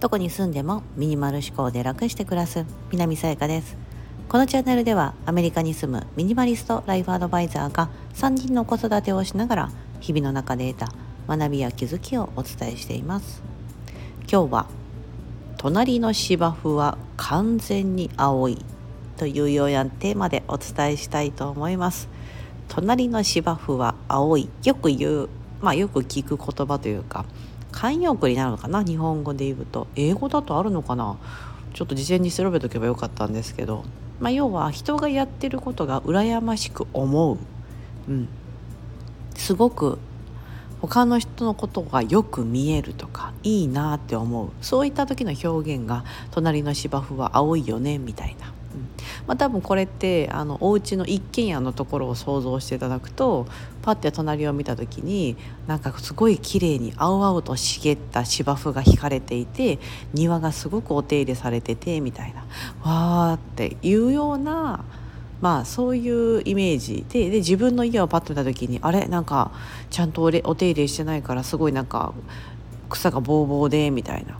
[0.00, 3.76] どこに住んでもミニマル思考で楽して暮らす南さやかです。
[4.28, 10.94] このチャンネルではアメリカに住むミニマリストライフアドバイザーが3人の子育てをしながら日々の中で得た
[11.28, 13.42] 学びや気づきをお伝えしています。
[14.30, 14.66] 今日は
[15.58, 18.64] 隣の芝生は完全に青い
[19.16, 22.08] というようなテーマでお伝えしたいと思います。
[22.68, 25.28] 隣の芝生は青いよく言う
[25.60, 27.24] まあよく聞く言葉というか
[27.72, 29.86] 慣用句になるのかな日本語で言うと。
[29.94, 31.16] 英語だとあるのかな
[31.72, 33.84] ちょっと事前に調べとけばよかったんですけど、
[34.18, 37.38] まあ、要は人がやってることが羨ましく思う、
[38.08, 38.28] うん、
[39.36, 39.98] すごく
[40.80, 44.50] 他の人のことがよく見えるとかいいなって思う。
[44.62, 48.49] そういった時の表現が「隣の芝生は青いよね」みたいな。
[49.26, 53.46] まあ、多分これってあのお家の一軒家のところを想像していただくと
[53.82, 59.78] パッて隣を見た時になんかすごい綺麗に青々と茂った芝生が引かれていて
[60.12, 62.44] 庭がすごくお手入れされててみたいな。
[62.82, 64.84] わーっていうような
[65.40, 69.06] まあそういうイメージでで自分の家をパッと見た時にあれ？
[69.06, 69.52] なんか
[69.88, 72.12] ちゃんとお手入れしてないからすごいなんか
[72.90, 74.38] 草がぼうぼうでみたいな。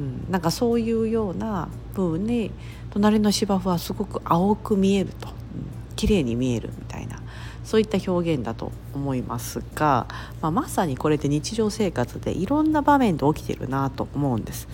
[0.00, 2.50] うん、なんかそういうような風に
[2.90, 5.34] 隣の芝生はすごく青く見えると、うん、
[5.94, 7.20] 綺麗に見えるみたいな。
[7.62, 10.08] そういった表現だと思いますが、
[10.40, 14.66] まあ、まさにこれって日常生活でいろんな場面で起きてるなと思うんです。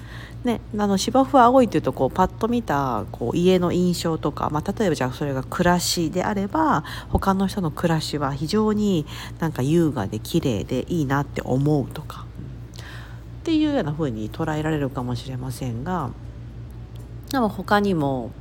[0.45, 9.07] ね、あの芝生は青いというとこうパッと見たこう家の印象とか、まあ、例えばじゃあそれが暮らしであれば他の人の暮らしは非常に
[9.41, 12.26] なんか優雅で綺麗でいいなって思うとか。
[13.47, 16.11] っていうような風に捉えられるかもしれませんが
[17.31, 18.33] でも他にも、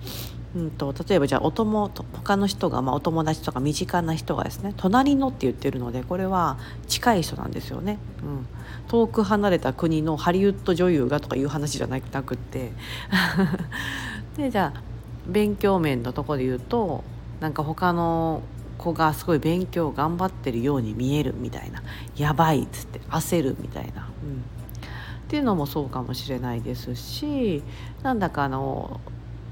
[0.55, 7.99] うんと、例えばじゃあお友他の人が、まあ、お友達とか身近な人がですね「隣の」って言ってるのでこれは近い人なんですよね。
[8.23, 8.47] うん、
[8.87, 12.71] 遠く離れた国のハリウッド女優がとかいう話じゃなくって。
[14.37, 14.81] でじゃあ
[15.27, 17.03] 勉強面のとこで言うと
[17.39, 18.41] なんか他の
[18.79, 21.83] 子がすごい勉強頑張ってるように見えるみたいな。
[22.17, 24.43] やばいっつって焦るみたいな、うん、
[25.25, 27.63] っていうのもそうかもしれないですし
[28.03, 28.99] なんだかあの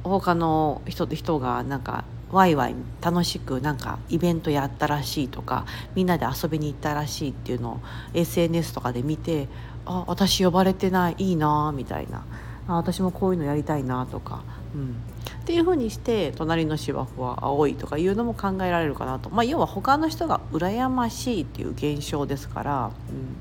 [0.03, 7.79] 他の人人がなんかワイワイ楽しくなんかイベントやったらしいとかみんなで遊びに行ったらしいっていうのを
[8.13, 9.47] SNS とかで見て
[9.85, 12.25] あ私呼ばれてないいいなみたいな。
[12.67, 14.95] あ私もこういうのやりたいなとか、うん、
[15.41, 23.37] っていうふうにして隣の芝生は青いとかいうのも考えられるかなと、まあ、要は他の人が羨ましいっていう現象ですから、うん。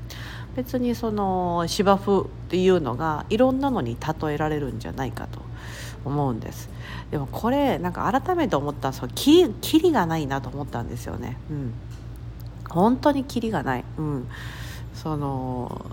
[0.55, 5.39] 別にその芝生っていうのがいろんなのに例えられるんじゃないかと
[6.05, 6.69] 思うんです。
[7.11, 11.37] でもこれなんか改めて思ったらキリキリがないなと思ったんですよね。
[11.49, 11.73] うん。
[12.69, 14.27] 本当にキリがない、うん、
[14.95, 15.85] その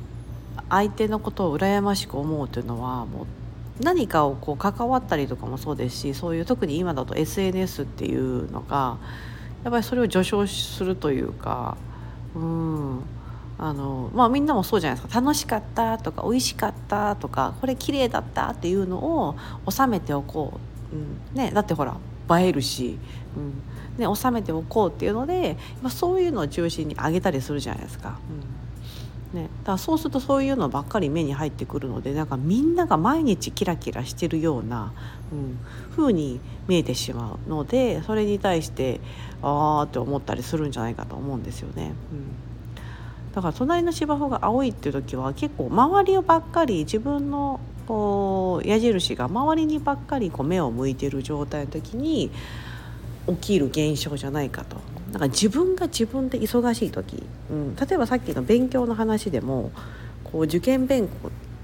[0.71, 3.27] 相手のことを羨ましく思うというのはも
[3.81, 8.97] う何かをこう関わったりとかもそうですしそういう特に今だと SNS っていうのが
[9.63, 11.77] やっぱりそれを序章するというか。
[12.35, 13.03] うん。
[13.63, 19.37] あのまあ、みんなもそうじゃないですか楽しかったとか美味しかったとかこれ綺麗だったっていうのを
[19.71, 20.59] 収めておこ
[20.95, 21.95] う、うんね、だってほら
[22.39, 22.99] 映えるし、
[23.37, 28.19] うんね、収めておこうっていうので、まあ、そういうのを中心に上げたりするじゃないですか。
[29.35, 34.93] うんね、だからそうするとそういうのばっかり目に入ってくるのでなんかみんなが毎日キラキラしてるような、
[35.33, 35.59] うん、
[35.95, 39.01] 風に見えてしまうのでそれに対して
[39.41, 41.93] ああって思ったりするんじゃないかと思うんですよね。
[42.13, 42.50] うん
[43.35, 52.31] だから隣の芝生が青いっていう時は結構周りをばっかり自分のこう矢印が周りにばっかりこう目を向いてる状態の時に
[53.27, 54.77] 起きる現象じゃないかと。
[55.13, 59.73] だから自分が自分で忙しい時、うん、例えばさっきの勉強の話でも
[60.23, 61.09] こう受験勉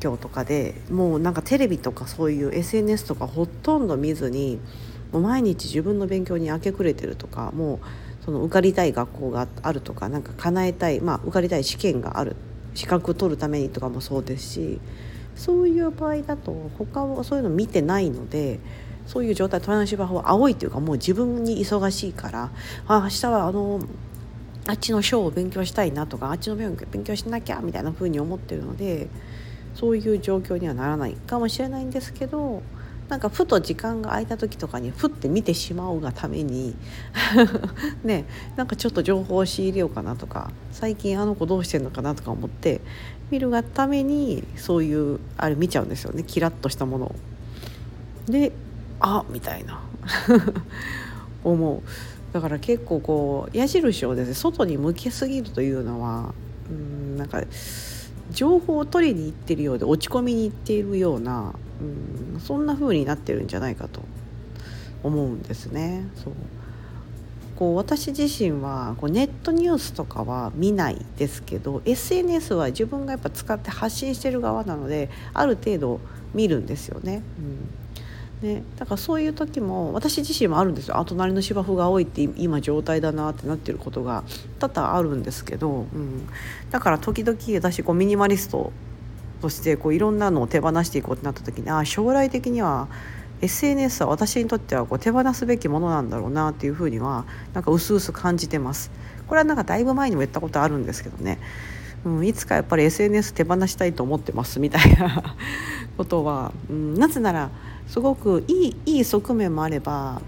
[0.01, 4.59] 強とかでもうなんかテレビとかそういう SNS とかほとんど見ずに
[5.13, 7.79] もう毎日自分の勉強に明け暮れてるとかもう
[8.27, 12.35] その受かりたい学校があるとかなんか叶えたい、まあ、受かりたい試験がある
[12.75, 14.81] 資格を取るためにとかもそうですし
[15.37, 18.59] そういう場合だと他はそういうの見てないので
[19.07, 22.51] そういう状態隣の芝生は青いというかもう自分に忙しいから
[22.89, 23.81] あ明日はあの
[24.67, 26.75] あっちの章を勉強したいなとかあっちの勉
[27.05, 29.09] 強しなきゃみたいな風に思ってるので
[29.77, 32.63] そういう状況にはならないかもしれないんですけど
[33.09, 36.75] なんかふと時間が空いた時とかにふって見てしまうがために
[38.03, 38.25] ね
[38.57, 42.81] なんかちょっと情報を仕入れようかなとか最近あの子どうしてんのかなとか思って
[43.31, 46.23] 見るがためにそういうあれ見ちゃうんですよね。
[46.23, 47.15] キラッとしたものを。
[48.27, 48.53] で
[49.01, 49.81] あみたいな。
[51.43, 51.83] 思う。
[52.33, 56.35] だから結構こう矢印をですね外に向けすぎるというのは、
[56.71, 57.43] うん、なんか
[58.31, 64.03] 情報を取りに行ってるようで落ち込みに行っているような、うん、そんな風になってるんじゃないかと
[65.03, 66.09] 思うんですね。
[66.15, 66.33] そう
[67.57, 76.01] こう私自身はこうネットニュースとかは見ないですけど SNS は自分がやっぱ使って発信してる側なのである程度
[76.35, 77.23] 見るんですよね。
[77.39, 77.87] うん
[78.43, 84.25] ね、だからそういう時も私自身もあるんですよあ隣の芝生が青いって今状態だなってなってることが
[84.59, 86.29] 多々あるんですけど、うん、
[86.71, 88.73] だから時々私こうミニマリスト
[89.41, 92.89] としてこういろんなのを手放していこうってなった時にあ将来的には
[93.43, 98.91] SNS は私にとってはこう手放すべきものなんだろうなっていうふうにはなんか薄々感じてます。
[99.27, 101.39] これはなんかだいぶ前にも言ったことあるんですけどね、
[102.05, 105.35] うん、いつかやっぱり SNS 手放したいと思ってますみたいな
[105.99, 107.51] ことは、うん、なぜなら
[107.89, 110.21] すごくいいいい側面もあれば、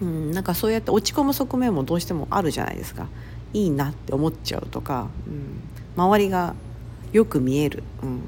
[0.00, 3.06] うん、なんかそうやって落ち込む側面もどうしてもあるじゃないですか
[3.52, 6.54] いいなって思っちゃうとか、うん、周りが
[7.12, 7.82] よく見える。
[8.02, 8.20] うん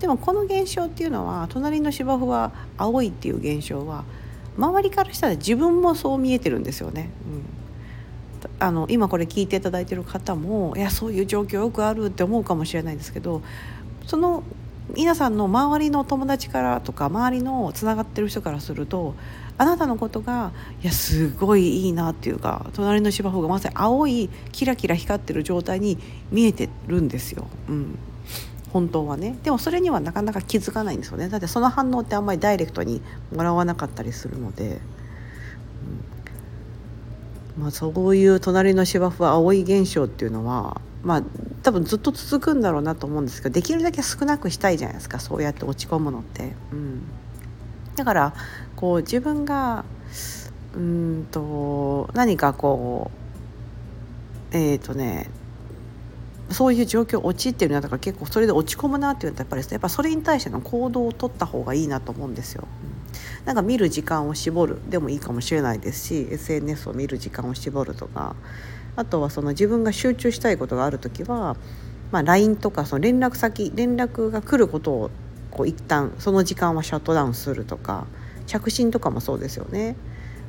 [0.00, 4.04] でもこの現象っていうのは隣の芝生は青いっていう現象は
[4.56, 7.10] 周りからしたら自分もそう見えてるんですよね。
[7.26, 13.42] うん、あの今これ聞いていただいてる方もいやそういう状況よくあるって思うかもしれないですけど
[14.06, 14.42] その
[14.94, 19.14] 皆さんの周りの友達からとか周りのつながってる人からすると
[19.58, 20.52] あなたのことが
[20.82, 25.98] いやすごいいいなっていうか隣の芝生がまさに青いキラキラ光ってる状態に
[26.32, 27.46] 見えてるんですよ。
[27.68, 27.98] うん
[28.72, 29.36] 本当はね。
[29.42, 31.28] でもそれにはなかなか気づかないんですよね。
[31.28, 33.02] だってその反応ってあんまりダイレクトに
[33.34, 34.80] もらわなかったりするので、
[37.56, 41.22] うん、まあ、そういう隣の芝生は青い現象っていうのはまあ
[41.62, 45.18] 多分ずっと続くんだろうなと思うんですけどできるだけ少なくしたいじゃないですか。
[45.18, 46.52] そうやって落ち込むのって。
[46.72, 47.02] うん、
[47.96, 48.34] だから
[48.76, 49.84] こう自分が
[50.74, 53.10] うんと何かこ
[54.52, 55.28] うえっ、ー、とね
[56.50, 62.66] そういう状況陥ってるなとか結構それで落ち込むなっていうとやっぱりやっぱそれに対しての行動を取った方がいいなと思うんですよ。
[63.44, 68.36] なんか見る時間を絞るでもいいかもしれないですし SNS を見る時間を絞るとか
[68.96, 71.56] あとはその自分が集中したいことがある時は、
[72.12, 75.10] まあ、LINE とかその連絡先連絡が来ることを
[75.50, 78.06] こう一旦その時間はシャットダウンするとか
[78.46, 79.96] 着信とかもそうですよね。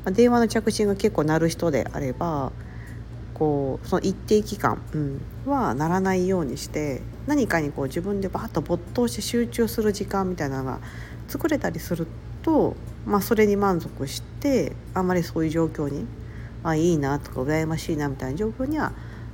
[0.04, 2.52] まあ、電話の着信が結構鳴る人であれば
[3.42, 10.80] こうその一定期間、うん、はならないようにして何かにこう自分でバーッと没頭して集中する時間みたいなのが
[11.28, 12.06] 作れたりする
[12.44, 16.06] と、まあ、それに満足してあんまりそういう状況に
[16.64, 18.92] あいいなとか羨ましいなみたいな状況には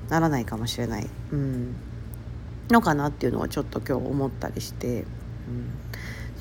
[0.07, 1.75] ならないかもしれない、うん、
[2.69, 5.05] のかなっていうのはちょっと今日思ったりして、うん、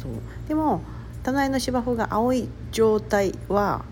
[0.01, 0.13] そう。
[0.47, 0.83] でも
[1.25, 3.85] 隣の芝生が青い状態は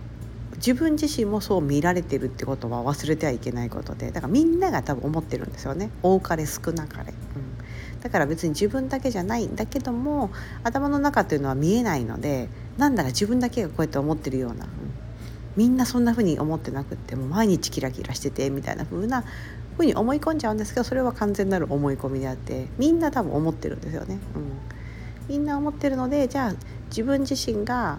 [0.56, 5.90] 自分自身もそう見られてるってことは忘れてはいけないことでだからみんなが多分思ってるんですよね。
[6.02, 10.30] 多かれ少なかれ、うん、だから別に自分だけじゃないんだけども
[10.62, 12.48] 頭の中っていうのは見えないので
[12.78, 14.70] なんだか自分だけがこうやって思ってるような、うん、
[15.56, 19.24] みんなそんな風に思ってなくっても毎日キラキラしててみたいな風な
[19.76, 24.18] 風に思い込んじゃうんですけどそれは完全なる思い込みであってみんな多分思ってるんですよね。
[24.36, 24.52] うん。
[25.28, 26.54] みんな思ってるのでじゃあ
[26.88, 27.98] 自分自身が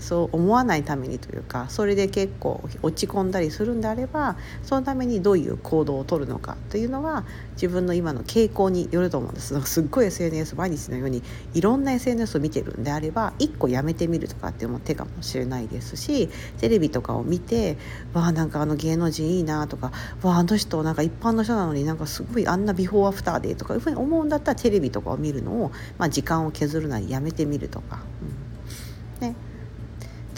[0.00, 11.22] そう思わないためにというかそれで結構落ち込んだりするんであればそのためにどういう行動をとるのかというのは自分の今の傾向によると思うんですすっごい SNS 毎日のように
[11.54, 16.28] いろんな SNS を見てるんであれば1個やめてみるとかっていうのも手かもしれないですし
[16.58, 17.76] テレビとかを見て
[18.14, 19.92] わあなんかあの芸能人いいなとか
[20.22, 28.00] わああの人なんか一般の人なのになんかすごいあんなビフォーアフターでとかいうふうに思うんだったらテレビとかを見るのを、まあ、時間を削るなりやめてみるとか。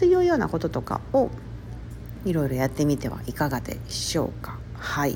[0.02, 1.30] というようなこととかを
[2.24, 4.58] いろいろやってみてはいかがでしょうか。
[4.74, 5.12] はい、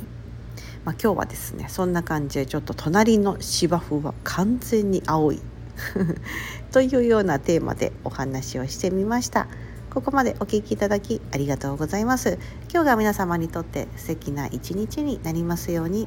[0.84, 5.40] まあ、今日はですねそんな感じでちょっと隣の芝生は完全に青い
[6.70, 9.48] というようなテーマでお話をしてみました。
[9.90, 12.38] ここまでお聴きいただきありがとうございます。
[12.72, 16.06] 今日が皆様にとって素敵な一日になりますように。